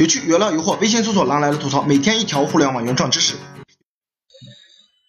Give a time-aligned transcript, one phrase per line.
[0.00, 3.36] 有趣有料有货，微信搜索“狼来了吐槽”，每天一条互联网原创知识。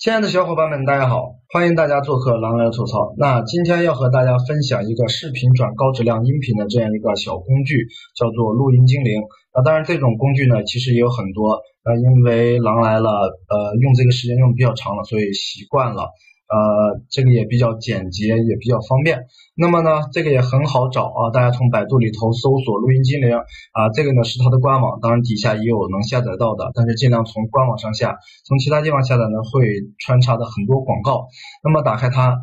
[0.00, 3.14] 亲爱的小伙伴们，大家好，欢迎大家做客狼来了吐槽。
[3.16, 7.86] 那今天要和大家分享一个视频转高质量音频的这样一个小工具，
[8.18, 9.22] 叫做录音精灵。
[9.54, 11.62] 那当然，这种工具呢，其实也有很多。
[11.84, 13.10] 呃，因为狼来了，
[13.46, 16.10] 呃，用这个时间用比较长了，所以习惯了。
[16.50, 19.26] 呃，这个也比较简洁，也比较方便。
[19.54, 23.36] 那么呢，这个也很好找啊，大家从百度里头搜索“录音精灵”
[23.70, 29.62] 啊，这个呢是它的官网，当然底下也有能下载到的，但是尽量从官网上下，从其他地方下载呢会
[29.98, 31.28] 穿插的很多广告。
[31.62, 32.36] 那么打开它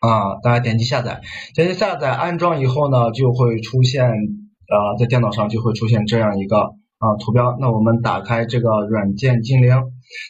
[0.00, 1.20] 啊，大家点击下载，
[1.54, 7.56] 点击下载安装以后呢，就会出现啊，在电脑上就会出现这样一个啊图标。
[7.60, 9.74] 那我们打开这个软件精灵。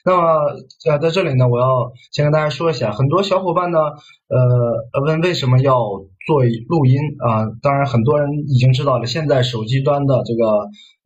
[0.04, 0.22] 那么
[0.91, 5.78] 呃，在这里呢，我要先跟大家说一下，很多小伙伴呢，呃，问为什么要
[6.27, 7.46] 做录音啊？
[7.62, 10.44] 当然，很多人已经知道了，现在手机端的这个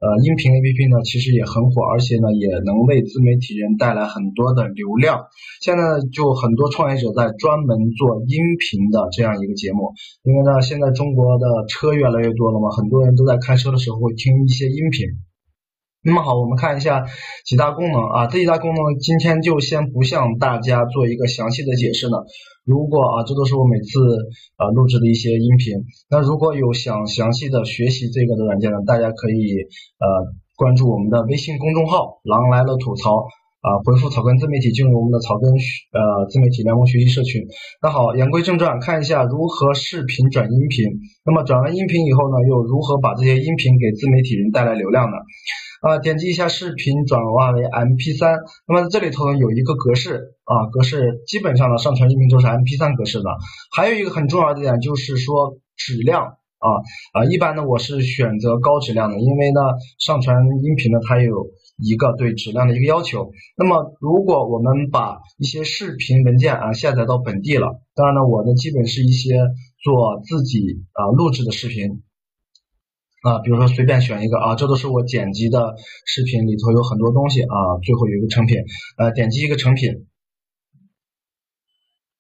[0.01, 5.21] 呃音频 APP 呢，其实也很火，而且呢，也能为自媒体人带来很多的流量。
[5.61, 9.93] 现在就很多创业者在专门做音频的这样一个节目，
[10.25, 15.05] 因为呢，现在中国的车越来越多了嘛，很多人都在开车的时候会听一些音频。
[16.05, 17.05] 那么好，我们看一下
[17.45, 22.17] 几大功能啊，这几大功能今天就先不向大家做一个详细的解释呢。
[22.65, 24.01] 如果啊，这都是我每次
[24.57, 25.87] 啊录制的一些音频。
[26.11, 29.63] 那如果有想详细的学习这个的软件呢，大家可以
[30.03, 30.07] 呃
[30.57, 33.23] 关注我们的微信公众号“狼来了吐槽”
[33.63, 37.47] 啊，回复“草根自媒体”进入我们的草根呃自媒体联盟学习社群。
[37.81, 40.99] 那好，言归正传，看一下如何视频转音频。
[41.25, 45.17] 那么转完音频以后呢，又如何把这些音频给自媒体人带来流量呢？
[45.83, 48.39] 啊，点击一下视频转化为 MP3，
[48.69, 53.29] 那么这里头呢有一个格式啊，格式基本上呢上传音频都是 MP3 格式的。
[53.75, 56.69] 还有一个很重要的点就是说质量啊
[57.15, 59.61] 啊，一般呢我是选择高质量的，因为呢
[59.99, 63.33] 上传音频呢它有一个对质量的一个要求。
[63.57, 69.35] 那么如果我们把一些视频文件啊下载到本地了，当然呢我的基本是一些
[69.83, 70.61] 做自己
[70.93, 72.05] 啊录制的视频。
[73.23, 78.59] 啊，比如说随便选一个啊，这都是我剪辑的视频里头有很多东西啊，最后有一个成品，
[78.99, 80.07] 呃，点击一个成品，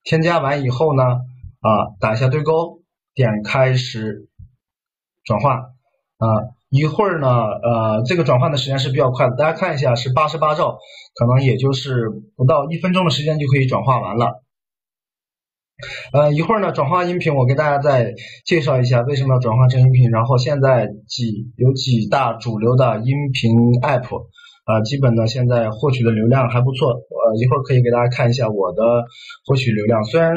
[0.05, 1.69] 添加完以后呢，啊，
[1.99, 2.83] 打一下对勾，
[3.15, 4.29] 点开始
[5.25, 6.27] 转换，啊，
[6.71, 10.79] 一会儿呢，呃，这个转换的时间是比较快的，大家看一下是八十八兆，
[11.15, 14.42] 可能也就是不到一分钟的时间就可以转化完了。
[16.13, 20.11] 呃，一会儿呢，转化音频，我给大家再介绍一下为什么要转化成音频。
[20.11, 24.27] 然后现在几有几大主流的音频 app，
[24.65, 26.91] 啊，基本呢现在获取的流量还不错。
[26.93, 28.83] 呃，一会儿可以给大家看一下我的
[29.47, 30.35] 获取流量，虽然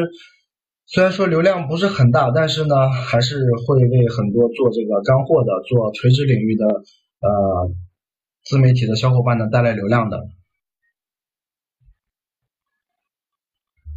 [0.88, 7.72] 虽然说流量不是很大，但是呢还是会为很多做这个干货的、做垂直领域的呃
[8.46, 10.20] 自媒体的小伙伴呢带来流量的。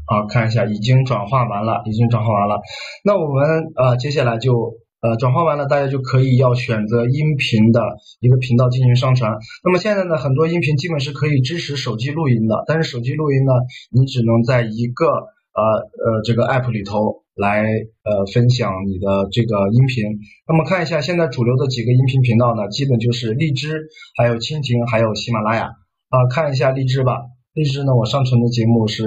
[0.09, 2.61] 啊，看一下，已经转化完了，已经转化完了。
[3.05, 3.45] 那我们
[3.77, 7.83] 呃，接下来就呃转化完了，大家就可以要选择音频的
[8.21, 9.37] 一个频道进行上传。
[9.63, 13.53] 那么现在呢，很多音频基本是可以支持手机录音的，但是手机录音呢，
[13.93, 17.63] 你只能在一个呃呃这个 app 里头来
[18.03, 20.05] 呃分享你的这个音频。
[20.49, 25.65] 那么看一下现在主流的几个音频频道呢，基本就是荔枝、还有蜻蜓、还有喜马拉雅
[26.09, 27.19] 啊，看一下荔枝吧。
[27.59, 29.03] 荔枝呢，我上传的节目是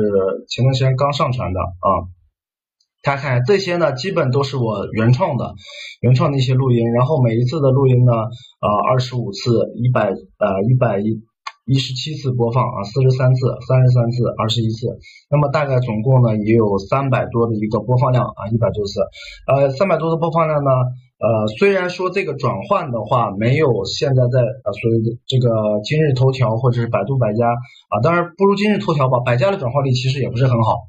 [0.50, 1.88] 前段时间刚上传的啊，
[3.02, 5.56] 大家看这些呢，基本都是我原创的，
[6.02, 11.24] 原创的一些录音，然后每一次的录音呢，呃，二十五次，一百呃一百一
[11.66, 13.40] 一十七次播放啊，四十三次，
[13.70, 19.00] 三十三次，二十一次，那么大概总共呢也有三百多的一个播放量啊，一百多次，
[19.48, 20.72] 呃，三百多的播放量呢。
[21.22, 27.48] 呃，虽然说这个转换的话没有现在在呃所谓的这个今日头条或者是百度百家
[27.90, 30.88] 啊，当然不如今日头条吧，百家的转化率其实也不是很好，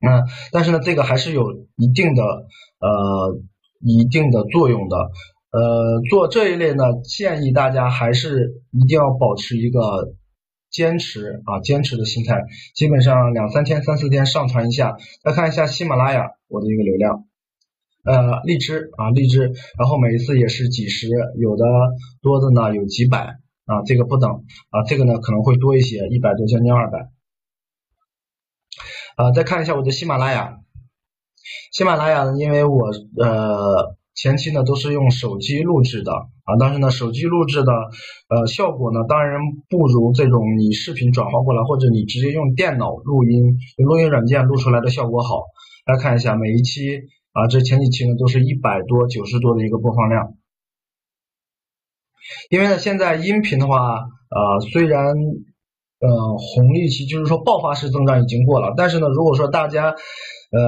[0.00, 0.22] 嗯，
[0.52, 1.42] 但是呢，这个还是有
[1.74, 3.40] 一定的呃
[3.80, 4.96] 一定的作用的，
[5.50, 10.14] 呃，做这一类呢，建议大家还是一定要保持一个
[10.70, 12.44] 坚持啊坚持的心态，
[12.76, 17.24] 基本上两三天三四天上传一下，再看一下喜马拉雅我的一个流量。
[18.06, 21.08] 呃，荔枝啊，荔枝，然后每一次也是几十，
[21.40, 21.64] 有的
[22.22, 23.18] 多的呢有几百
[23.64, 24.30] 啊，这个不等
[24.70, 27.10] 啊，这个呢可能会多一些，一百多将近二百。
[29.16, 30.60] 啊，再看一下我的喜马拉雅，
[31.72, 37.72] 喜马拉雅呢，因为我呃前期呢都是用手机录制的啊，但是呢手机录制的
[38.28, 45.42] 呃效果呢当然不如这种你视频转化过来或者你直接用电脑录音录音软件录出来的效果好。
[45.86, 47.00] 来看一下每一期。
[47.36, 50.32] 啊，这前几期呢都是一百多、九十多的一个播放量。
[52.48, 53.76] 因为呢，现在音频的话，
[54.30, 55.14] 呃，虽然
[56.00, 60.60] 呃红利期就是说爆发式增长已经过了，但是呢，如果说大家呃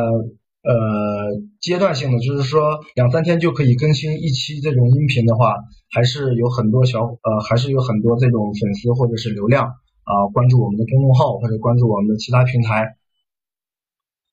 [0.63, 5.57] 呃阶段性的，就是说两三天就可以更新一期这种音频的话，
[5.91, 9.65] 还是有很多小呃还是有很多这种粉丝或者是流量
[10.05, 12.99] 啊关注我们的公众号或者关注我们的其他平台。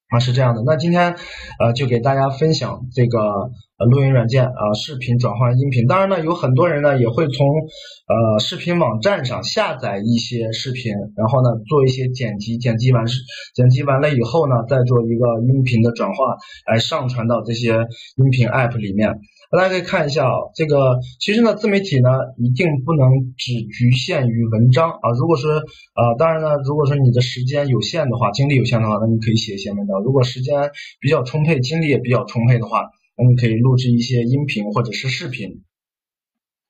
[0.10, 1.16] 啊，是这样的，那今天
[1.60, 5.86] 呃就给大家分享这个呃录音软件啊，视频转换音频。
[5.88, 13.19] 当然呢，有很多人呢也会从呃视频网站上下载一些视频，然后呢做一些剪辑，剪辑完是
[13.54, 16.38] 剪辑完了以后呢，再做一个音频的转化，
[16.72, 17.74] 来上传到这些
[18.18, 19.13] 音频 app 里面。
[19.51, 23.07] 大家可以看一下啊，这个其实呢，自媒体呢一定不能
[23.38, 25.12] 只局限于文章啊。
[25.19, 30.01] 如果说呃，当然呢，如果说你的时间有限的话，精力有限的话，那你可以写一些文章。
[30.01, 35.64] 如果时间比较充沛，精力也比较充沛的话，我们可以录制一些音频或者是视频，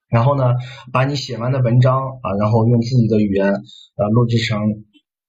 [0.07, 0.53] 然后呢，
[0.91, 4.59] 把你写完的文章啊，然后用自己的语言啊录制成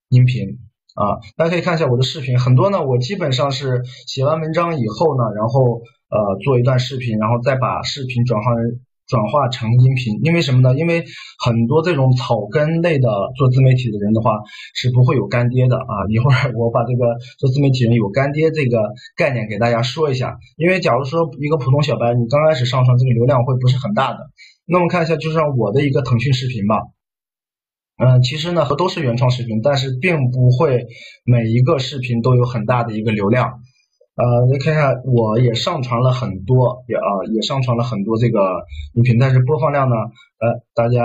[0.09, 0.59] 音频
[0.95, 1.21] 啊。
[1.37, 5.83] 大家可以看一下我的视频，很多呢，我基本上是写完文章以后呢，然后。
[6.09, 8.53] 呃，做一段视频，然后再把视频转化
[9.07, 10.75] 转化成音频，因为什么呢？
[10.77, 11.05] 因为
[11.39, 14.33] 很多这种草根类的做自媒体的人的话，
[14.75, 15.95] 是不会有干爹的啊。
[16.09, 18.79] 一会儿我把这个做自媒体人有干爹这个
[19.17, 20.39] 概念给大家说一下。
[20.57, 24.19] 因为假如说一个普通小白，你刚开始上传这个流量会不是很大的。
[24.67, 26.81] 那么看一下，就像我的一个腾讯视频吧。
[27.99, 30.87] 嗯，其实呢都是原创视频，但是并不会
[31.25, 33.61] 每一个视频都有很大的一个流量。
[34.17, 37.05] 呃，你看一下，我也上传了很多，也啊
[37.35, 38.65] 也上传了很多这个
[38.95, 39.95] 音频，但是播放量呢，
[40.41, 41.05] 呃，大家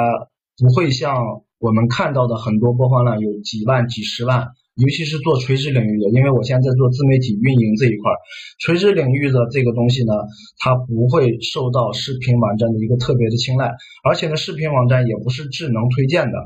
[0.58, 8.14] 不会像我们看到的很多播放量有几万、几十万，尤其是做垂直领域的，因为我现在在做自媒体运营这一块，
[8.60, 10.14] 垂直领域的这个东西呢，
[10.60, 13.76] 它不会受到视频网站的一个特别的青睐，
[14.06, 16.38] 而且呢，视频网站也不是智能推荐的。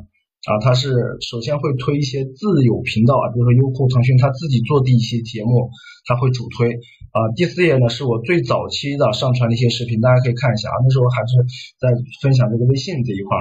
[0.46, 5.72] 啊，它是首先会推一些自有频道啊，比如说优酷、腾讯，它自己做的一些节目，
[6.06, 6.80] 它会主推。
[7.16, 11.34] 啊，第四页呢是我最早期的上传的一些视频，大家可以看一下啊，那时候还是
[11.80, 11.90] 在
[12.22, 13.38] 分享这个微信这一块，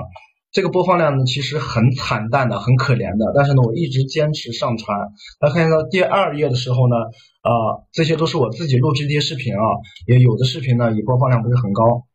[0.51, 4.97] 这个播放量呢其实很惨淡的，很可怜的，但是呢我一直坚持上传。
[5.41, 9.61] 那看到第二页的时候呢，啊，这些都是我自己录制的一些视频啊，
[10.07, 12.07] 也有的视频呢也播放量不是很高，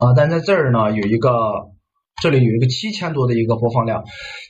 [0.00, 1.30] 啊，但在这儿呢有一个。
[2.20, 4.02] 这里有一个七千多的一个播放量，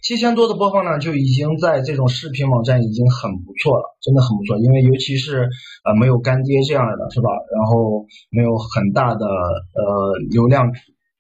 [0.03, 4.56] 七千多的播放量就已经在这种视频网站已经很不错了，真的很不错。
[4.59, 5.49] 因为尤其是
[5.85, 7.29] 呃没有干爹这样的是吧？
[7.55, 10.73] 然后没有很大的呃流量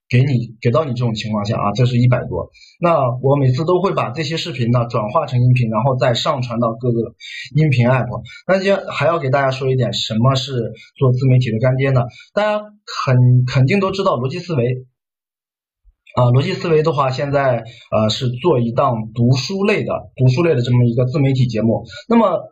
[0.08, 2.48] 给你给到你这种情况下啊，这是一百多。
[2.80, 6.98] 那我每次都会把这些视频呢转化成音频，然后再上传到各个
[7.56, 8.08] 音频 app。
[8.46, 12.04] 那接还要给大家说一点，什么是做自媒体的干爹呢？
[12.32, 12.64] 大家
[13.04, 14.86] 肯肯定都知道逻辑思维。
[16.18, 17.62] 啊，逻辑思维的话，现在
[17.94, 21.84] 呃是做一档读书类的读书类的这么一个自媒体节目。
[22.08, 22.42] 那么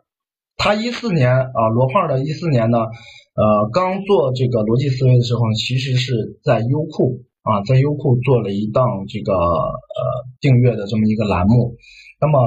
[0.55, 9.99] 他一四年啊，罗胖的一四年呢，呃，刚做这个逻辑思维的时候，其实是在优酷啊，在优酷做了一档这个呃
[10.39, 11.75] 订阅的这么一个栏目。
[12.21, 12.39] 那么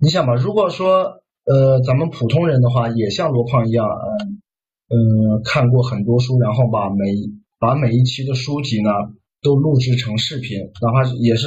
[0.00, 4.42] 你想吧，如果说呃咱们普通人的话，也像罗胖一样，嗯
[4.90, 7.14] 嗯，看过很多书，然后把每
[7.60, 8.90] 把每一期的书籍呢。
[9.44, 11.46] 都录制成视频，哪怕也是，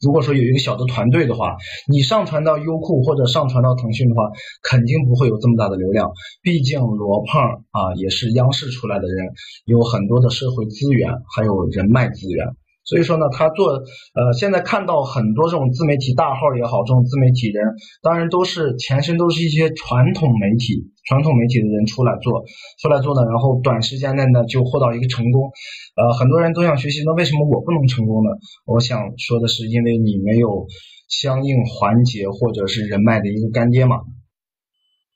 [0.00, 4.22] 如果说有一个小的团队的话，你上传到优酷或者上传到腾讯的话，
[4.62, 6.10] 肯定不会有这么大的流量。
[6.42, 9.28] 毕竟罗胖啊也是央视出来的人，
[9.66, 12.48] 有很多的社会资源，还有人脉资源。
[12.84, 17.64] 所以说呢，他做呃，现在看到很多这种自媒体大号也好，这种自媒体人，
[18.02, 22.44] 当然都是前身都是一些传统媒体、传统媒体的人出来做，
[22.82, 25.52] 出来做呢，然后短时间内呢就获到一个成功，
[25.94, 28.30] 呃，很多人都想学习，那为什么我不能成功呢？
[28.66, 30.66] 我想说的是，因为你没有
[31.08, 33.98] 相应环节或者是人脉的一个干爹嘛。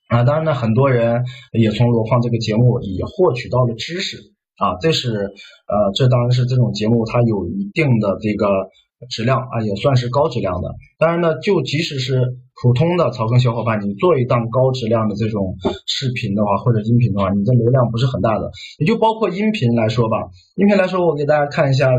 [0.07, 4.36] 啊，当然呢，很多人也从罗胖这个节目也获取到了知识。
[4.57, 8.47] 啊，这是呃，这当然是这种节目，它有一定的这个
[9.07, 10.69] 质量啊，也算是高质量的。
[10.97, 18.49] 当然呢，就即使是普通的草根小伙伴，你做一档高质量的这种视频的话，或者音频的话，你的流量不是很大的。
[18.79, 20.17] 也就包括音频来说吧，
[20.55, 21.91] 音频来说，我给大家看一下，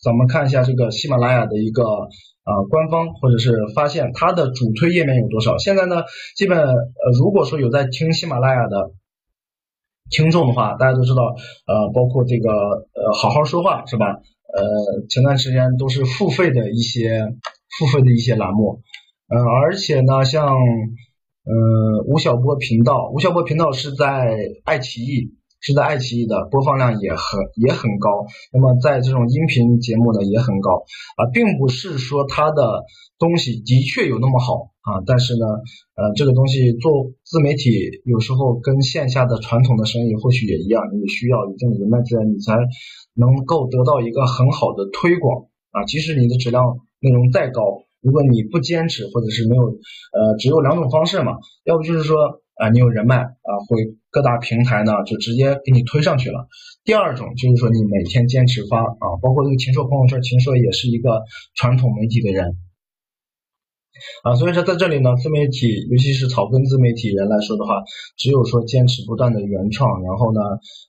[0.00, 5.58] 咱们看一下这个喜马拉雅的一个啊官方或者是发现它的主推页面有多少。
[5.58, 6.04] 现在呢，
[6.36, 6.74] 基本呃，
[7.18, 8.92] 如果说有在听喜马拉雅的。
[10.10, 11.22] 听众的话，大家都知道，
[11.66, 14.06] 呃，包括这个，呃，好好说话是吧？
[14.54, 17.20] 呃，前段时间都是付费的一些，
[17.78, 18.80] 付费的一些栏目，
[19.28, 25.34] 嗯，而且呢，像，呃，吴晓波频道，吴晓波频道是在爱奇艺
[25.66, 28.24] 是在爱奇艺的，播放量也很也很高。
[28.52, 32.84] 那么在这种音频节目呢也很高啊，并不是说它的
[33.18, 35.44] 东西的确有那么好啊，但是呢，
[35.98, 42.54] 呃，这个东西做自媒体有时候跟线下的传统的生意或许也一样，你需要一定的人脉资源，你才
[43.14, 46.62] 能够得到一个很好的推广啊，即使你的质量
[47.00, 47.82] 内容再高。
[48.02, 51.32] 如果你不坚持，或者是没有，呃，只有两种方式嘛，
[51.64, 52.16] 要不就是说，
[52.56, 56.48] 啊，你有人脉啊，会各大平台呢就直接给你推上去了。
[56.84, 61.22] 第二种就是说，你每天坚持发啊，包括这个禽兽朋友圈，禽兽也是一个
[61.54, 62.56] 传统媒体的人。
[64.22, 67.82] 啊，所以说在这里呢，自媒体，尤其是草根自媒体人来说的话，
[68.16, 70.40] 只有说坚持不断的原创，然后呢，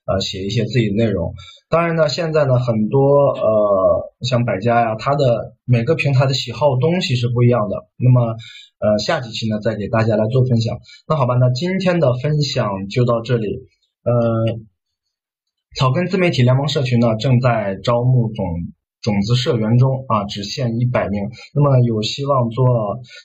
[0.06, 1.34] 呃，写一些自己的内容。
[1.70, 7.88] 当然呢，现在呢，很多呃，像百家呀，它的每个平台的喜好东西是不一样的。
[7.98, 8.36] 那么，
[8.80, 10.78] 呃，下几期呢，再给大家来做分享。
[11.08, 13.48] 那好吧，那今天的分享就到这里。
[14.04, 14.14] 呃，
[15.76, 18.46] 草根自媒体联盟社群呢，正在招募总。
[19.01, 21.22] 种子社员中啊，只限一百名。
[21.54, 22.66] 那么有希望做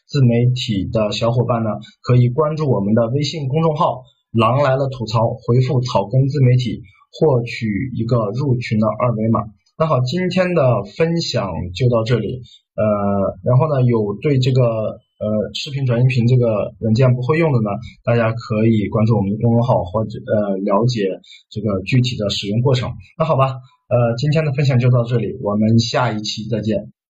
[0.07, 1.71] 自媒体的小伙伴呢，
[2.03, 9.41] 可以关注我们的微信公众号“狼来了吐槽”，回复“草根自媒体”获取一个入群的二维码。
[9.79, 12.43] 那好，今天的分享就到这里。
[12.75, 12.85] 呃，
[13.43, 17.71] 然后呢，有对这个呃视频转音频这个软件不会用的呢，
[18.05, 21.09] 大家可以关注我们的公众号或者呃了解
[21.51, 22.93] 这个具体的使用过程。
[23.19, 23.57] 那好吧。
[23.93, 26.93] 呃，今天的分享就到这里，我们下一期再见。